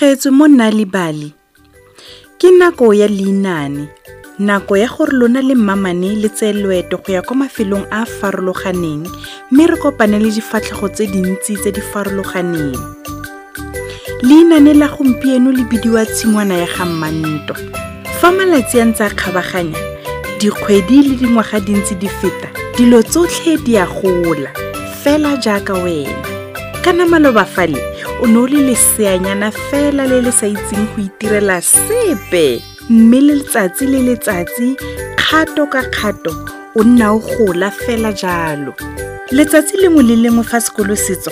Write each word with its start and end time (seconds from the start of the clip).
le 0.00 0.02
amogetswe 0.02 0.30
mo 0.30 0.46
bale 0.86 1.32
ke 2.38 2.50
nako 2.50 2.92
ya 2.92 3.08
leinane 3.08 3.88
nako 4.38 4.76
ya 4.76 4.88
gore 4.88 5.12
lona 5.12 5.40
le 5.40 5.54
mmamane 5.54 6.20
le 6.20 6.28
tseye 6.28 6.52
loeto 6.52 6.98
go 6.98 7.12
ya 7.12 7.22
kwa 7.22 7.36
mafelong 7.36 7.86
a 7.90 8.02
a 8.02 8.04
farologaneng 8.04 9.08
mme 9.50 9.66
re 9.66 9.76
kopane 9.76 10.18
le 10.18 10.30
difatlhego 10.30 10.88
tse 10.88 11.06
dintsi 11.06 11.56
tse 11.56 11.72
di 11.72 11.80
farologaneng. 11.80 12.76
Leinane 14.22 14.74
la 14.74 14.88
gompieno 14.88 15.50
le 15.52 15.64
bidiwa 15.64 16.04
tshingwana 16.04 16.58
ya 16.58 16.66
ga 16.66 16.84
mmantwa 16.84 17.56
fa 18.20 18.32
malatsi 18.32 18.80
a 18.80 18.84
ntse 18.84 19.04
a 19.04 19.10
kgabaganya 19.10 19.78
dikgwedi 20.38 21.02
le 21.08 21.16
dingwaga 21.16 21.60
dintsi 21.60 21.94
di 21.94 22.08
feta 22.08 22.48
dilo 22.76 23.02
tsotlhe 23.02 23.56
di 23.64 23.78
a 23.78 23.86
gola 23.86 24.50
fela 25.02 25.36
jaaka 25.36 25.72
wena. 25.72 26.20
Kana 26.84 27.06
maloba 27.06 27.44
fale 27.44 27.95
o 28.22 28.26
ne 28.26 28.38
o 28.38 28.46
le 28.46 28.60
leseanyana 28.68 29.50
fela 29.50 30.06
le 30.06 30.20
le 30.24 30.32
sa 30.32 30.46
itseng 30.46 30.86
go 30.94 31.02
itirela 31.02 31.60
sepe. 31.60 32.62
Mme 32.90 33.20
le 33.20 33.34
letsatsi 33.40 33.86
le 33.86 34.00
letsatsi 34.08 34.76
kgato 35.18 35.66
ka 35.66 35.82
kgato 35.90 36.32
o 36.74 36.82
nna 36.84 37.12
o 37.12 37.18
gola 37.18 37.70
fela 37.70 38.12
jalo. 38.12 38.72
Letsatsi 39.30 39.76
lengwe 39.82 40.02
le 40.02 40.16
lengwe 40.16 40.44
fa 40.44 40.60
sekolo 40.60 40.96
setso 40.96 41.30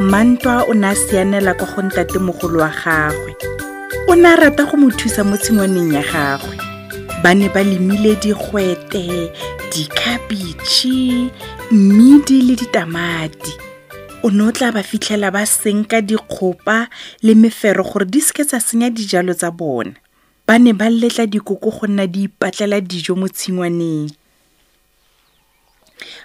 mantwa 0.00 0.64
o 0.68 0.74
ne 0.74 0.88
a 0.88 0.94
sianela 0.94 1.54
kwa 1.54 1.66
go 1.66 1.82
ntatemogolo 1.82 2.60
wa 2.60 2.70
gagwe. 2.70 3.32
O 4.08 4.14
ne 4.14 4.28
a 4.28 4.36
rata 4.36 4.64
go 4.64 4.76
mo 4.76 4.90
thusa 4.90 5.24
mo 5.24 5.36
tshingwaneng 5.36 5.92
ya 5.94 6.02
gagwe. 6.02 6.56
Ba 7.22 7.34
ne 7.34 7.48
ba 7.48 7.62
lemile 7.62 8.14
digwete 8.22 9.32
dikhabitšhe 9.72 11.30
mmidi 11.70 12.42
le 12.42 12.54
ditamati 12.56 13.67
o 14.22 14.30
ne 14.30 14.42
o 14.42 14.52
tla 14.52 14.72
ba 14.74 14.82
fitlhela 14.82 15.30
ba 15.30 15.46
senka 15.46 16.00
dikgopa 16.02 16.88
le 17.22 17.34
mefero 17.34 17.84
gore 17.84 18.04
di 18.04 18.20
seke 18.20 18.44
tsa 18.44 18.58
senya 18.58 18.90
dijalo 18.90 19.34
tsa 19.34 19.50
bona. 19.50 19.94
Ba 20.46 20.58
ne 20.58 20.72
ba 20.72 20.90
letla 20.90 21.26
dikoko 21.26 21.70
go 21.70 21.86
nna 21.86 22.06
di 22.06 22.26
ipatlela 22.26 22.80
dijo 22.80 23.14
mo 23.14 23.28
tshingwaneng. 23.28 24.10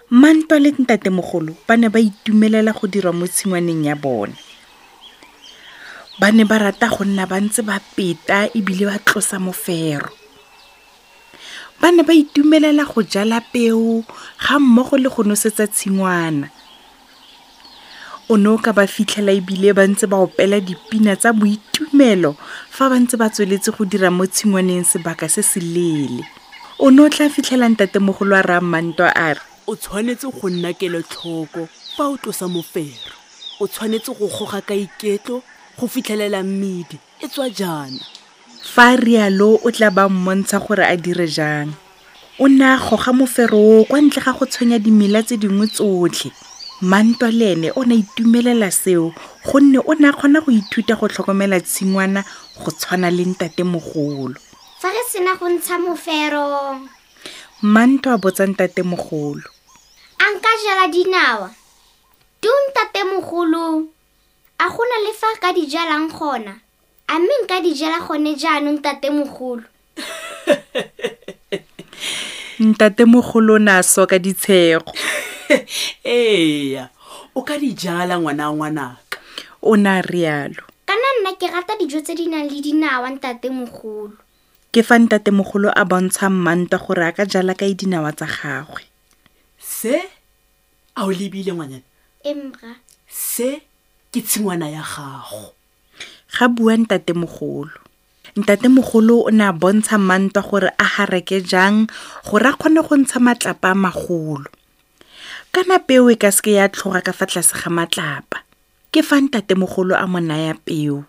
Mantwa 0.09 0.58
le 0.59 0.73
ntatemogolo 0.73 1.53
ba 1.67 1.77
ne 1.77 1.89
ba 1.89 1.99
itumelela 1.99 2.73
go 2.73 2.88
dira 2.88 3.11
mo 3.14 3.27
tshingwaneng 3.27 3.86
ya 3.86 3.95
bone 3.95 4.33
ba 6.19 6.31
ne 6.31 6.45
ba 6.45 6.58
rata 6.58 6.89
go 6.89 7.05
nna 7.05 7.25
ba 7.30 7.38
ntse 7.41 7.61
ba 7.61 7.77
peta 7.77 8.49
ebile 8.58 8.89
ba 8.89 8.97
tlosa 8.97 9.38
mofero. 9.38 10.09
Ba 11.81 11.91
ne 11.94 12.02
ba 12.02 12.14
itumelela 12.14 12.86
go 12.89 13.05
jala 13.05 13.41
peo 13.41 14.02
ga 14.41 14.58
mmogo 14.58 14.97
le 14.97 15.09
go 15.14 15.21
nosetsa 15.21 15.67
tshingwana 15.69 16.49
o 18.29 18.38
ne 18.38 18.49
o 18.49 18.57
ka 18.57 18.71
ba 18.73 18.88
fitlhela 18.88 19.31
ebile 19.35 19.73
ba 19.75 19.83
ntse 19.88 20.07
ba 20.07 20.17
opela 20.17 20.59
dipina 20.63 21.16
tsa 21.16 21.33
boitumelo 21.35 22.35
fa 22.71 22.88
ba 22.89 22.95
ntse 22.95 23.19
ba 23.19 23.27
tsweletse 23.30 23.75
go 23.75 23.83
dira 23.85 24.07
mo 24.11 24.23
tshingwaneng 24.25 24.88
sebaka 24.88 25.27
se 25.27 25.43
se 25.43 25.59
leele. 25.59 26.23
O 26.80 26.87
ne 26.89 27.02
o 27.03 27.09
tla 27.09 27.27
fitlhela 27.30 27.67
ntatemogolo 27.70 28.36
a 28.36 28.42
raya 28.42 28.61
mantwa 28.61 29.11
a 29.11 29.33
re 29.36 29.42
o 29.67 29.75
tshwanetse 29.75 30.27
go 30.31 30.48
nna 30.49 30.71
kelotlhoko 30.73 31.67
fa 31.95 32.08
o 32.08 32.17
tlosa 32.17 32.48
mofero. 32.48 33.11
O 33.59 33.67
tshwanetse 33.67 34.15
go 34.15 34.27
goga 34.31 34.61
ka 34.64 34.73
iketlo 34.73 35.43
go 35.77 35.87
fitlhelela 35.87 36.43
mmidi 36.43 36.98
e 37.19 37.27
tswa 37.27 37.49
jaana. 37.49 37.99
Fa 38.64 38.95
rialo 38.95 39.59
o 39.64 39.71
tla 39.71 39.92
ba 39.92 40.08
mmontsha 40.08 40.64
gore 40.64 40.87
a 40.87 40.95
dire 40.95 41.27
jang? 41.27 41.75
O 42.39 42.48
ne 42.48 42.64
a 42.64 42.80
goga 42.80 43.11
mofero 43.11 43.59
o 43.59 43.83
kwa 43.83 43.99
ntle 43.99 44.23
ga 44.23 44.31
go 44.31 44.45
tshwenya 44.48 44.80
dimela 44.80 45.19
tse 45.23 45.36
dingwe 45.36 45.67
tsotlhe 45.67 46.31
mantwa 46.83 47.32
le 47.32 47.52
ene 47.52 47.71
o 47.76 47.83
ne 47.88 47.95
a 47.95 48.02
itumelela 48.04 48.70
seo 48.71 49.14
gonne 49.48 49.80
o 49.80 49.94
ne 49.95 50.08
a 50.08 50.11
kgona 50.11 50.44
go 50.44 50.52
ithuta 50.52 50.99
go 50.99 51.08
tlhokomela 51.08 51.60
tshingwana 51.64 52.23
go 52.60 52.71
tshwana 52.71 53.10
le 53.10 53.23
ntatemogolo. 53.23 54.36
Fa 54.80 54.92
re 54.92 55.04
sena 55.08 55.36
go 55.39 55.48
ntsha 55.48 55.80
mofero. 55.80 56.83
Mantwa 57.61 58.14
a 58.14 58.17
botsa 58.17 58.45
ntatemogolo. 58.45 59.48
A 60.20 60.26
nka 60.36 60.49
jala 60.64 60.88
dinawa. 60.92 61.55
Tun 62.42 62.64
tatemogolo 62.76 63.88
a 64.60 64.67
gona 64.67 64.98
le 65.08 65.14
fa 65.16 65.32
ka 65.39 65.54
di 65.55 65.64
jalang 65.72 66.11
gona. 66.11 66.60
A 67.08 67.20
mme 67.20 67.33
nka 67.43 67.64
di 67.64 67.73
jala 67.73 68.04
gone 68.04 68.36
jaanong 68.36 68.83
tatemogolo 68.83 69.64
ntatemogolo 72.60 73.54
o 73.54 73.60
ne 73.60 73.72
a 73.72 73.83
soka 73.83 74.20
ditshego 74.20 74.92
eya 76.03 76.89
o 77.33 77.41
ka 77.41 77.58
di 77.58 77.73
jala 77.73 78.17
ngwana 78.19 78.49
wa 78.49 78.55
ngwanaka. 78.55 79.17
O 79.64 79.75
ne 79.80 79.89
a 79.89 80.02
rialo. 80.02 80.64
Kana 80.86 81.08
nna 81.19 81.31
ke 81.39 81.47
rata 81.47 81.73
dijo 81.80 82.03
tse 82.03 82.14
di 82.14 82.27
nang 82.27 82.45
le 82.49 82.59
dinawa 82.59 83.09
ntatemogolo 83.14 84.19
ke 84.73 84.81
fa 84.81 84.97
ntatemogolo 84.97 85.69
a 85.69 85.86
bontsha 85.86 86.33
mmantwa 86.33 86.81
gore 86.81 87.05
a 87.05 87.13
ka 87.13 87.30
jala 87.30 87.53
kae 87.53 87.77
dinawa 87.77 88.09
tsa 88.09 88.25
gagwe. 88.25 88.81
Se? 89.61 90.02
A 90.97 91.05
o 91.05 91.13
lebile 91.13 91.53
ngwanyana 91.53 91.86
emra 92.25 92.81
se? 93.05 93.61
Ke 94.09 94.21
tshingwana 94.25 94.73
ya 94.73 94.81
gago. 94.81 95.53
Ga 96.33 96.49
bua 96.49 96.73
ntatemogolo 96.73 97.83
ntatemogolo 98.33 99.30
o 99.30 99.31
ne 99.31 99.45
a 99.45 99.53
bontsha 99.53 100.02
mmantwa 100.02 100.42
gore 100.42 100.69
a 100.73 100.87
gareke 100.89 101.45
jang 101.45 101.86
gore 102.25 102.49
a 102.49 102.58
kgone 102.58 102.81
go 102.81 102.97
ntsha 102.97 103.21
matlapa 103.21 103.71
a 103.71 103.77
magolo 103.77 104.49
kana 105.53 105.77
peo 105.77 106.09
e 106.09 106.17
ka 106.17 106.33
seke 106.33 106.58
ya 106.58 106.65
tlhoga 106.65 107.05
ka 107.05 107.14
fa 107.14 107.30
tlase 107.30 107.53
ga 107.53 107.69
matlapa. 107.69 108.41
Ke 108.89 109.05
fa 109.05 109.21
ntatemogolo 109.21 109.93
a 109.93 110.09
mo 110.09 110.17
naya 110.17 110.58
peo. 110.58 111.05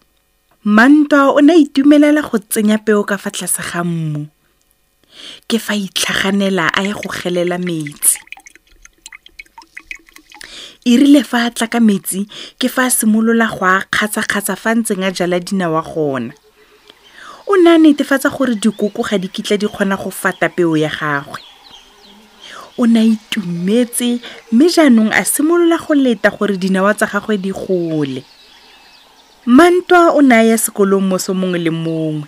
Mantwa 0.68 1.32
o 1.32 1.40
ne 1.40 1.56
a 1.56 1.60
itumelela 1.64 2.20
go 2.20 2.36
tsenya 2.36 2.76
peo 2.76 3.08
ka 3.08 3.16
fa 3.16 3.32
tlase 3.32 3.64
ga 3.64 3.80
mmu. 3.80 4.28
Ke 5.48 5.56
fa 5.56 5.72
itlhaganela 5.72 6.68
a 6.76 6.84
ya 6.84 6.92
go 6.92 7.08
gelela 7.08 7.56
metsi. 7.56 8.20
E 10.84 10.92
rile 11.00 11.24
fa 11.24 11.48
a 11.48 11.50
tla 11.50 11.64
ka 11.72 11.80
metsi 11.80 12.28
ke 12.60 12.68
fa 12.68 12.84
a 12.84 12.92
simolola 12.92 13.48
go 13.48 13.64
a 13.64 13.80
kgatsa-kgatsa 13.88 14.60
fa 14.60 14.76
ntseng 14.76 15.08
a 15.08 15.08
jala 15.08 15.40
dinawa 15.40 15.80
gona. 15.80 16.36
O 17.48 17.56
ne 17.56 17.72
a 17.72 17.80
netefatsa 17.80 18.28
gore 18.28 18.60
dikoko 18.60 19.08
ga 19.08 19.16
di 19.16 19.32
kitla 19.32 19.56
di 19.56 19.72
kgona 19.72 19.96
go 19.96 20.12
fata 20.12 20.52
peo 20.52 20.76
ya 20.76 20.92
gagwe 20.92 21.43
o 22.78 22.86
ne 22.86 23.00
a 23.00 23.04
itumetse 23.04 24.20
mme 24.52 24.68
jaanong 24.68 25.12
a 25.12 25.24
simolola 25.24 25.78
go 25.78 25.94
leta 25.94 26.30
gore 26.30 26.56
dinawa 26.56 26.94
tsa 26.94 27.06
gagwe 27.06 27.38
di 27.38 27.50
gole. 27.50 28.24
Mantwa 29.46 30.14
o 30.14 30.20
ne 30.22 30.34
a 30.34 30.42
ya 30.42 30.56
sekolong 30.58 31.06
moso 31.06 31.34
mongwe 31.34 31.58
le 31.58 31.70
mongwe. 31.70 32.26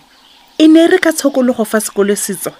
E 0.57 0.67
ne 0.67 0.85
e 0.85 0.87
re 0.87 0.97
ka 0.99 1.11
tshokologo 1.11 1.65
fa 1.65 1.79
sekolo 1.79 2.15
setso 2.15 2.51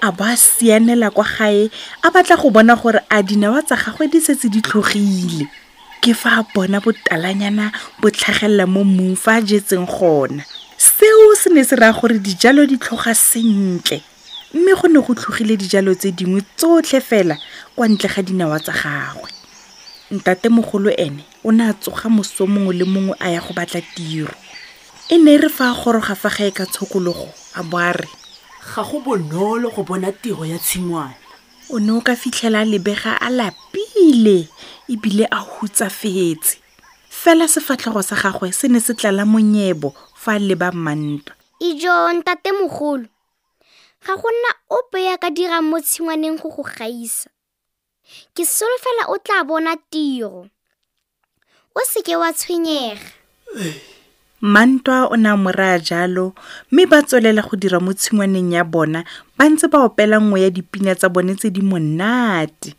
a 0.00 0.12
bo 0.12 0.24
a 0.24 0.36
sianela 0.36 1.10
kwa 1.10 1.24
gae 1.24 1.70
a 2.02 2.10
batla 2.10 2.36
go 2.36 2.50
bona 2.50 2.76
gore 2.76 3.00
a 3.10 3.22
dinawa 3.22 3.62
tsa 3.62 3.76
gagwe 3.76 4.08
di 4.08 4.20
setse 4.20 4.48
di 4.48 4.62
tlhogile. 4.62 5.48
Ke 6.00 6.14
fa 6.14 6.38
a 6.40 6.46
bona 6.54 6.80
botalanyana 6.80 7.72
bo 8.00 8.10
tlhagelela 8.10 8.66
mo 8.66 8.84
mmung 8.84 9.16
fa 9.16 9.36
a 9.36 9.42
jetseng 9.42 9.86
gona. 9.86 10.44
Seo 10.78 11.34
se 11.34 11.50
ne 11.50 11.64
se 11.64 11.76
raya 11.76 11.92
gore 11.92 12.18
dijalo 12.18 12.66
di 12.66 12.78
tlhoga 12.78 13.14
sentle 13.14 14.11
mme 14.54 14.74
go 14.74 14.88
ne 14.88 15.00
go 15.00 15.14
tlhogile 15.14 15.56
dijalo 15.56 15.94
tse 15.94 16.12
dingwe 16.12 16.42
tsotlhe 16.56 17.00
fela 17.00 17.36
kwa 17.76 17.88
ntle 17.88 18.08
ga 18.08 18.22
dinawa 18.22 18.60
tsa 18.60 18.72
gagwe. 18.72 19.30
Ntatemogolo 20.10 20.90
ene 20.90 21.24
o 21.44 21.52
ne 21.52 21.64
a 21.70 21.72
tsoga 21.72 22.08
moso 22.08 22.46
mongwe 22.46 22.74
le 22.74 22.84
mongwe 22.84 23.16
a 23.20 23.30
ya 23.30 23.40
go 23.40 23.52
batla 23.54 23.80
tiro. 23.80 24.34
E 25.08 25.18
ne 25.18 25.34
e 25.34 25.38
re 25.38 25.48
fa 25.48 25.70
a 25.70 25.74
goroga 25.74 26.14
fa 26.14 26.28
gae 26.28 26.50
ka 26.50 26.66
tshokologo 26.66 27.28
a 27.54 27.62
bo 27.62 27.78
a 27.78 27.92
re 27.92 28.08
ga 28.74 28.82
go 28.82 29.00
bonolo 29.00 29.70
go 29.70 29.82
bona 29.82 30.12
tiro 30.12 30.44
ya 30.44 30.58
tshingwana. 30.58 31.16
O 31.70 31.78
ne 31.78 31.92
o 31.92 32.00
ka 32.00 32.14
fitlhela 32.16 32.60
a 32.60 32.64
lebega 32.64 33.16
a 33.20 33.30
lapile 33.30 34.48
ebile 34.88 35.26
a 35.30 35.40
hutsafetse. 35.40 36.60
Fela 37.08 37.48
sefatlhego 37.48 38.02
sa 38.02 38.16
gagwe 38.16 38.52
se 38.52 38.68
ne 38.68 38.80
se 38.80 38.92
tlala 38.94 39.24
monyebo 39.24 39.94
fa 40.14 40.32
a 40.32 40.38
leba 40.38 40.72
mmantwa 40.72 41.36
ijo 41.62 42.12
ntatemogolo 42.12 43.06
ga 44.02 44.14
go 44.18 44.28
nna 44.30 44.50
ope 44.70 44.98
ya 45.04 45.14
ka 45.18 45.30
dirang 45.30 45.70
mo 45.70 45.78
tshingwaneng 45.78 46.38
go 46.42 46.50
go 46.50 46.66
gaisa. 46.66 47.30
Ke 48.34 48.42
solofela 48.42 49.06
o 49.14 49.16
tla 49.22 49.46
bona 49.46 49.78
tiro. 49.90 50.50
O 51.74 51.80
seke 51.86 52.18
wa 52.18 52.34
tshwenyega. 52.34 52.98
Mantwa 54.42 55.06
o 55.06 55.14
ne 55.14 55.30
a 55.30 55.36
mo 55.38 55.54
raya 55.54 55.78
jalo 55.78 56.34
mme 56.70 56.86
ba 56.90 56.98
tswelela 57.06 57.46
go 57.46 57.54
dira 57.54 57.78
mo 57.78 57.94
tshingwaneng 57.94 58.50
ya 58.52 58.64
bona 58.66 59.06
ba 59.38 59.46
ntse 59.46 59.70
ba 59.70 59.86
opela 59.86 60.18
nngwe 60.18 60.42
ya 60.42 60.50
dipina 60.50 60.98
tsa 60.98 61.08
bone 61.08 61.38
tse 61.38 61.54
di 61.54 61.62
monate. 61.62 62.74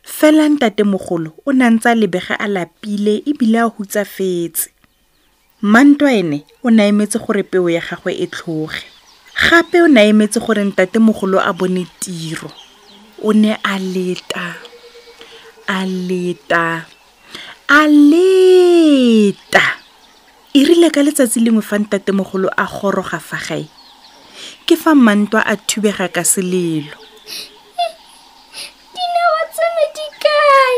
Fela 0.00 0.48
ntatemogolo 0.48 1.36
o 1.44 1.52
ne 1.52 1.64
a 1.66 1.70
ntse 1.70 1.92
a 1.92 1.94
lebega 1.94 2.40
a 2.40 2.48
lapile 2.48 3.20
ebile 3.28 3.60
a 3.60 3.68
hutsafetse. 3.68 4.72
Mantwa 5.60 6.08
ene 6.08 6.48
o 6.64 6.72
ne 6.72 6.82
a 6.82 6.88
emetse 6.88 7.20
gore 7.20 7.44
peo 7.44 7.68
ya 7.68 7.84
gagwe 7.84 8.16
e 8.16 8.26
tlhoge 8.26 8.95
gape 9.36 9.82
o 9.84 9.88
ne 9.88 10.00
a 10.00 10.08
emetse 10.08 10.40
gore 10.40 10.64
ntatemogolo 10.64 11.38
a 11.38 11.52
bone 11.52 11.84
tiro. 12.00 12.50
O 13.22 13.32
ne 13.32 13.52
a 13.62 13.78
leta 13.78 14.56
a 15.68 15.84
leta 15.84 16.86
a 17.68 17.86
leta. 17.86 19.64
E 20.54 20.64
rile 20.64 20.88
ka 20.90 21.02
letsatsi 21.02 21.40
lengwe 21.44 21.62
fa 21.62 21.76
ntatemogolo 21.78 22.48
a 22.56 22.64
goroga 22.64 23.18
fa 23.20 23.36
gae. 23.36 23.66
Ke 24.66 24.76
fa 24.76 24.94
mantwa 24.94 25.44
a 25.44 25.56
thubega 25.56 26.08
ka 26.08 26.24
selelo. 26.24 26.96
Dinawa 28.94 29.42
tsame 29.52 29.84
di 29.94 30.06
kae? 30.22 30.76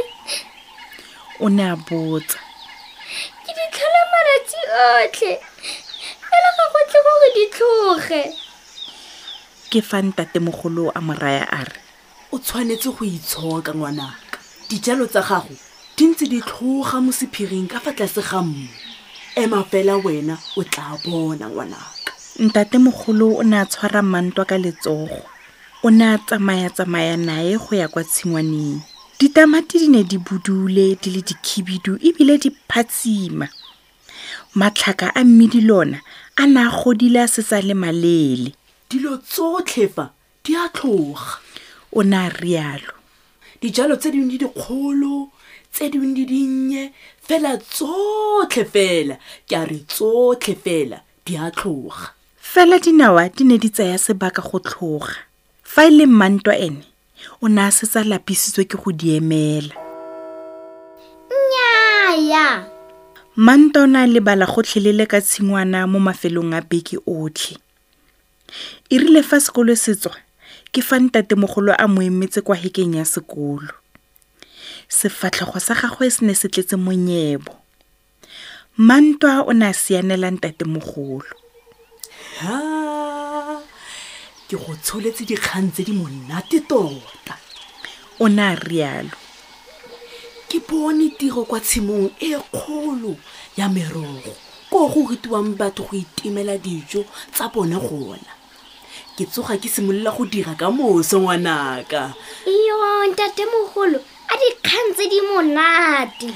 O 1.44 1.48
ne 1.48 1.62
a 1.62 1.76
botsa. 1.76 2.40
Ke 3.44 3.50
di 3.54 3.64
tlhola 3.70 4.02
malatsi 4.12 4.60
otlhe. 4.88 5.32
Fela 6.26 6.50
ga 6.56 6.64
go 6.72 6.80
tle 6.90 7.00
gore 7.06 7.28
di 7.36 7.44
tlhoge 7.54 8.47
ke 9.70 9.80
fa 9.84 10.00
ntatemogolo 10.02 10.88
a 10.94 11.00
moraya 11.00 11.44
a 11.44 11.64
re? 11.64 11.76
O 12.32 12.38
tshwanetse 12.38 12.88
go 12.96 13.04
itshoka 13.04 13.74
ngwanaka. 13.74 14.38
Dijalo 14.68 15.06
tsa 15.06 15.22
gago 15.22 15.54
di 15.96 16.04
ntse 16.08 16.24
di 16.28 16.40
tlhoga 16.40 17.00
mo 17.04 17.12
sephiring 17.12 17.68
ka 17.68 17.80
fa 17.80 17.92
tlase 17.92 18.22
ga 18.24 18.40
mmu. 18.42 18.68
Ema 19.36 19.64
fela 19.64 19.96
wena 19.96 20.38
o 20.56 20.62
tla 20.64 20.96
bona 21.04 21.48
ngwanaka. 21.48 22.12
Ntatemogolo 22.40 23.40
o 23.40 23.42
ne 23.42 23.56
a 23.60 23.66
tshwara 23.66 24.02
mantwa 24.02 24.44
ka 24.48 24.56
letsogo. 24.56 25.20
O 25.82 25.90
ne 25.90 26.04
a 26.14 26.18
tsamaya-tsamaya 26.18 27.16
nae 27.16 27.56
go 27.56 27.76
ya 27.76 27.88
kwa 27.88 28.04
tshingwaneng. 28.04 28.80
Ditamati 29.20 29.78
di 29.78 29.88
ne 29.88 30.02
di 30.04 30.18
budule 30.18 30.96
di 30.96 31.10
le 31.10 31.20
dikhibidu 31.20 31.98
ebile 32.00 32.38
di 32.38 32.50
phatsima. 32.68 33.48
Matlhaka 34.54 35.12
a 35.14 35.24
mmidi 35.24 35.60
lona 35.60 36.00
a 36.36 36.46
ne 36.46 36.60
a 36.60 36.70
godile 36.70 37.20
a 37.20 37.28
setsa 37.28 37.60
le 37.60 37.74
malele 37.74 38.57
dilo 38.88 39.16
tsotlhe 39.20 39.88
fa 39.88 40.08
di 40.44 40.56
a 40.56 40.68
tlhoga. 40.72 41.40
O 41.92 42.02
ne 42.02 42.16
a 42.16 42.28
rialo. 42.28 42.92
Dijalo 43.60 43.96
tse 43.96 44.10
dingwe 44.10 44.30
di 44.32 44.38
dikgolo 44.38 45.28
tse 45.72 45.90
dingwe 45.92 46.14
di 46.16 46.24
dinnye 46.24 46.92
fela 47.20 47.56
tsotlhe 47.58 48.64
fela 48.64 49.16
ke 49.46 49.56
a 49.56 49.64
re 49.68 49.84
tsotlhe 49.84 50.54
fela 50.56 50.98
di 51.24 51.36
a 51.36 51.50
tlhoga. 51.52 52.16
Fela 52.40 52.78
dinawa 52.80 53.28
di 53.28 53.44
ne 53.44 53.58
di 53.58 53.68
tsaya 53.68 53.98
sebaka 53.98 54.40
go 54.40 54.58
tlhoga. 54.58 55.28
Fa 55.62 55.84
e 55.84 55.90
le 55.90 56.06
mmantwa 56.06 56.56
ene 56.56 56.84
o 57.44 57.48
ne 57.48 57.60
a 57.60 57.70
setsa 57.70 58.04
lapisitswe 58.04 58.64
ke 58.64 58.76
go 58.80 58.92
di 58.92 59.16
emela. 59.20 59.76
Nnyaya! 61.28 62.64
Manta 63.36 63.84
o 63.84 63.86
ne 63.86 64.00
a 64.00 64.06
lebala 64.08 64.48
gotlhelele 64.48 65.04
ka 65.04 65.20
tshingwana 65.20 65.84
mo 65.84 66.00
mafelong 66.00 66.56
a 66.56 66.64
beke 66.64 66.96
otlhe 67.04 67.67
e 68.90 68.98
rile 68.98 69.22
fa 69.22 69.40
sekolo 69.40 69.76
se 69.76 69.94
tswa 69.94 70.16
ke 70.72 70.80
fa 70.84 70.98
ntatemogolo 71.00 71.72
a 71.72 71.86
mo 71.88 72.02
emetse 72.02 72.40
kwa 72.40 72.56
hekeng 72.56 72.96
ya 72.96 73.04
sekolo. 73.04 73.72
Sefatlhego 74.88 75.60
sa 75.60 75.74
gagwe 75.74 76.10
se 76.10 76.24
ne 76.24 76.34
se 76.34 76.48
tletse 76.48 76.76
monyebo. 76.76 77.52
Mantwa 78.78 79.44
o 79.48 79.52
ne 79.52 79.66
a 79.68 79.72
sianela 79.72 80.30
ntatemogolo. 80.30 81.32
Ha 82.40 83.60
ke 84.48 84.56
go 84.56 84.72
tsholetse 84.80 85.24
dikgang 85.28 85.72
tse 85.72 85.84
di 85.84 85.92
monate 85.92 86.60
tota. 86.68 87.36
O 88.20 88.28
ne 88.28 88.42
a 88.42 88.54
rialo. 88.54 89.16
Ke 90.48 90.60
bone 90.64 91.12
tiro 91.18 91.44
kwa 91.44 91.60
tshimong 91.60 92.08
e 92.20 92.32
kgolo 92.52 93.16
ya 93.56 93.68
merogo 93.68 94.32
ko 94.70 94.88
go 94.88 95.08
rutiwang 95.08 95.56
batho 95.56 95.84
go 95.84 95.96
itemela 95.96 96.56
dijo 96.56 97.04
tsa 97.32 97.48
bone 97.48 97.76
gona 97.76 98.37
ke 99.18 99.26
tsoga 99.26 99.58
ke 99.58 99.66
simolola 99.66 100.14
go 100.14 100.22
dira 100.30 100.54
ka 100.54 100.70
moso 100.70 101.18
ngwanaka. 101.18 102.14
Iyo 102.46 102.78
ntatemogolo 103.10 103.98
a 104.30 104.34
dikgang 104.38 104.94
tse 104.94 105.10
di 105.10 105.18
monate. 105.26 106.30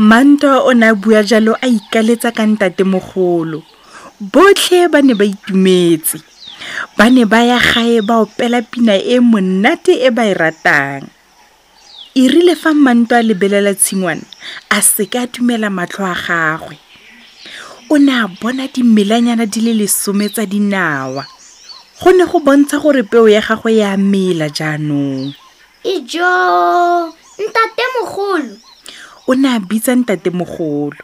Mantwa 0.00 0.64
o 0.64 0.72
ne 0.72 0.88
a 0.88 0.94
bua 0.96 1.20
jalo 1.20 1.52
a 1.60 1.68
ikaletsa 1.68 2.32
ka 2.32 2.48
ntatemogolo. 2.48 3.60
Botlhe 4.16 4.88
ba 4.88 5.04
ne 5.04 5.12
ba 5.12 5.28
itumetse. 5.28 6.24
Ba 6.96 7.12
ne 7.12 7.28
ba 7.28 7.44
ya 7.44 7.60
gae 7.60 8.00
ba 8.00 8.24
opela 8.24 8.64
pina 8.64 8.96
e 8.96 9.20
monate 9.20 9.92
e 10.00 10.08
ba 10.08 10.24
e 10.24 10.32
ratang. 10.32 11.04
E 12.16 12.28
rile 12.28 12.56
fa 12.56 12.72
mantwa 12.72 13.20
a 13.20 13.24
lebelela 13.24 13.76
tshingwana 13.76 14.24
a 14.72 14.80
seke 14.80 15.20
a 15.20 15.26
dumela 15.26 15.68
matlho 15.68 16.04
a 16.08 16.16
gagwe. 16.16 16.76
O 17.92 18.00
ne 18.00 18.12
a 18.12 18.28
bona 18.28 18.68
dimelanyana 18.72 19.44
di 19.44 19.60
le 19.60 19.72
lesome 19.76 20.32
tsa 20.32 20.48
dinawa 20.48 21.28
go 22.02 22.10
ne 22.10 22.24
go 22.26 22.40
bontsha 22.42 22.82
gore 22.82 23.02
peo 23.06 23.28
ya 23.30 23.40
gagwe 23.40 23.76
ya 23.78 23.96
mela 23.96 24.48
jaanong. 24.50 25.30
Ijo 25.86 26.26
ntatemogolo. 27.38 28.58
O 29.30 29.34
ne 29.38 29.48
a 29.54 29.58
bitsa 29.62 29.94
ntatemogolo. 29.94 30.98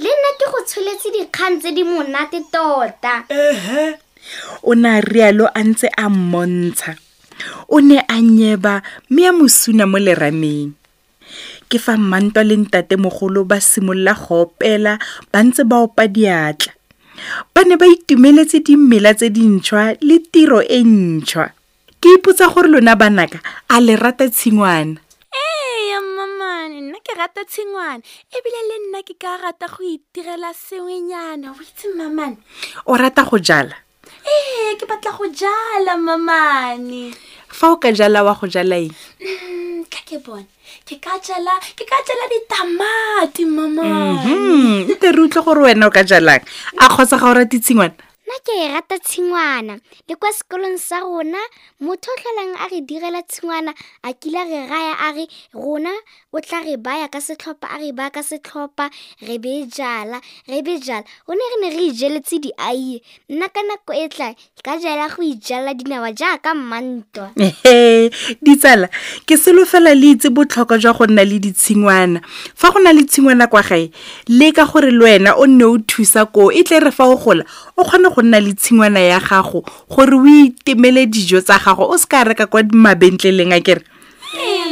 Le 0.00 0.08
nna 0.08 0.30
ke 0.40 0.46
go 0.48 0.60
tsholetse 0.64 1.12
dikgang 1.12 1.60
tse 1.60 1.72
di 1.76 1.84
monate 1.84 2.40
tota. 2.48 3.28
Ehe. 3.28 4.00
O 4.64 4.72
ne 4.72 4.88
a 4.88 5.00
rialo 5.04 5.52
a 5.52 5.60
ntse 5.60 5.92
a 5.92 6.08
mmontsha. 6.08 6.96
O 7.68 7.80
ne 7.84 8.00
a 8.00 8.16
nyeba 8.20 8.80
mme 9.10 9.22
a 9.28 9.32
mosuna 9.36 9.84
mo 9.84 10.00
lerameng. 10.00 10.72
Ke 11.68 11.76
fa 11.76 11.96
mmantwa 12.00 12.40
le 12.40 12.56
ntatemogolo 12.56 13.44
ba 13.44 13.60
simolola 13.60 14.16
go 14.16 14.48
opela 14.48 14.96
ba 15.28 15.44
ntse 15.44 15.60
ba 15.68 15.84
opa 15.84 16.08
diatla 16.08 16.75
ba 17.54 17.60
ne 17.64 17.76
ba 17.76 17.86
itumeletse 17.86 18.60
dimela 18.64 19.14
tse 19.14 19.30
dintšhwa 19.30 19.96
le 20.00 20.16
tiro 20.32 20.60
e 20.62 20.80
ntšhwa. 20.84 21.52
Ke 22.00 22.08
ipotsa 22.16 22.48
gore 22.52 22.68
lona 22.68 22.96
banaka 22.96 23.38
a 23.68 23.80
le 23.80 23.96
rata 23.96 24.28
tshingwana. 24.28 25.00
Ee 25.32 25.96
mmamane 26.00 26.80
nna 26.80 26.98
ke 27.04 27.12
rata 27.16 27.44
tshingwana. 27.44 28.02
Ebile 28.32 28.60
le 28.68 28.76
nna 28.86 29.00
ke 29.02 29.14
ka 29.20 29.36
rata 29.42 29.66
go 29.66 29.84
itirela 29.84 30.52
sengwenyana. 30.54 31.52
O 31.52 31.60
itse 31.60 31.88
mmamane 31.92 32.36
o 32.86 32.96
rata 32.96 33.24
go 33.24 33.38
jala? 33.38 33.76
Ee 34.26 34.76
ke 34.76 34.84
batla 34.86 35.12
go 35.16 35.26
jala 35.28 35.96
mmamane 35.96 37.14
fa 37.48 37.72
o 37.72 37.76
ka 37.76 37.92
jala 37.92 38.24
wa 38.24 38.34
go 38.34 38.46
jala 38.46 38.76
eng? 38.76 38.94
Mm, 39.20 39.84
ka 39.88 40.00
ke 40.04 40.18
bone 40.20 40.46
kekajala 40.84 41.54
ke 41.76 41.84
ka 41.84 41.98
jala 42.06 42.24
ditamati 42.30 43.44
mama 43.44 43.84
nterutlwe 44.86 45.40
mhm, 45.40 45.40
mm, 45.40 45.44
gore 45.44 45.62
wena 45.66 45.86
o 45.86 45.90
ka 45.90 46.02
jalang 46.02 46.42
a 46.78 46.86
kgotsa 46.88 47.18
ga 47.18 47.30
o 47.30 47.34
ratitshingwana 47.34 48.05
nna 48.36 48.44
ke 48.44 48.52
e 48.64 48.68
rata 48.72 48.98
tshingwana. 48.98 49.80
Le 50.08 50.16
kwa 50.16 50.32
sekolong 50.32 50.78
sa 50.78 51.00
rona 51.00 51.38
motho 51.80 52.10
o 52.10 52.16
tlholang 52.16 52.56
a 52.60 52.68
re 52.68 52.80
direla 52.80 53.22
tshingwana 53.22 53.72
a 54.02 54.12
kile 54.12 54.44
re 54.44 54.66
raya 54.68 54.94
a 55.00 55.12
re 55.12 55.26
rona 55.54 55.90
o 56.32 56.40
tla 56.40 56.60
re 56.64 56.76
baya 56.76 57.08
ka 57.08 57.18
setlhopha 57.18 57.68
a 57.74 57.78
re 57.78 57.92
baya 57.92 58.10
ka 58.10 58.20
setlhopha 58.20 58.90
re 59.22 59.38
be 59.38 59.66
jala 59.66 60.20
re 60.48 60.62
be 60.62 60.78
jala. 60.78 61.04
Go 61.26 61.34
ne 61.34 61.40
re 61.40 61.56
ne 61.62 61.76
re 61.76 61.82
ijeletse 61.90 62.40
diaie. 62.40 63.02
Nna 63.30 63.48
ka 63.48 63.62
nako 63.62 63.94
e 63.94 64.08
tla 64.08 64.34
ka 64.62 64.78
jala 64.78 65.08
go 65.08 65.22
ijala 65.22 65.74
dinawa 65.74 66.12
jaaka 66.12 66.54
mmantwa. 66.54 67.32
Ditsala 68.42 68.88
ke 69.26 69.36
solofela 69.36 69.94
le 69.94 70.16
itse 70.16 70.28
botlhokwa 70.30 70.78
jwa 70.78 70.92
go 70.92 71.06
nna 71.06 71.24
le 71.24 71.38
ditshingwana. 71.38 72.20
Fa 72.54 72.70
go 72.70 72.80
na 72.80 72.92
le 72.92 73.04
tshingwana 73.04 73.46
kwa 73.46 73.62
gae 73.62 73.90
le 74.28 74.52
ka 74.52 74.66
gore 74.66 74.90
le 74.90 75.04
wena 75.04 75.36
o 75.36 75.46
nne 75.46 75.64
o 75.64 75.78
thusa 75.78 76.26
koo 76.26 76.50
e 76.52 76.62
tle 76.64 76.80
re 76.80 76.90
fa 76.90 77.08
o 77.08 77.16
gola 77.16 77.44
o 77.76 77.84
kgone 77.84 78.12
go 78.14 78.22
nna 78.26 78.40
le 78.42 78.52
tshingwana 78.58 79.00
ya 79.00 79.20
gago 79.22 79.62
gore 79.86 80.16
o 80.18 80.26
itemele 80.26 81.06
dijo 81.06 81.40
tsa 81.40 81.62
gago 81.62 81.86
o 81.86 81.98
se 81.98 82.06
ka 82.10 82.24
reka 82.26 82.46
kwa 82.50 82.66
mabentleleng 82.74 83.54
a 83.54 83.60
kere? 83.62 83.86
Ee 84.34 84.66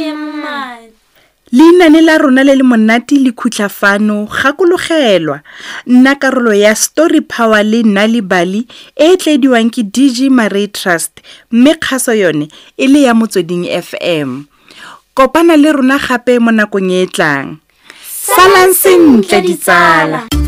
leinane 1.55 2.01
la 2.01 2.17
rona 2.17 2.43
le 2.43 2.55
le 2.55 2.63
monate 2.63 3.15
le 3.15 3.31
khutla 3.31 3.69
fano 3.69 4.25
gakologelwa. 4.25 5.39
Nna 5.87 6.15
karolo 6.15 6.53
ya 6.53 6.75
story 6.75 7.21
power 7.21 7.63
le 7.63 7.83
nna 7.83 8.07
le 8.07 8.21
bali 8.21 8.67
e 8.95 9.13
e 9.13 9.17
tlediwang 9.17 9.69
ke 9.71 9.83
dg 9.83 10.29
maray 10.29 10.67
trust 10.67 11.21
mme 11.51 11.75
kgaso 11.79 12.13
yone 12.13 12.47
e 12.77 12.87
le 12.87 13.01
ya 13.01 13.13
motsweding 13.13 13.69
fm 13.81 14.43
kopana 15.13 15.55
le 15.57 15.71
rona 15.71 15.99
gape 15.99 16.39
mo 16.39 16.51
nakong 16.51 16.91
e 16.91 17.03
e 17.03 17.07
tlang. 17.07 17.57
Salang 18.03 18.73
sentle 18.73 19.41
ditsala 19.41 20.44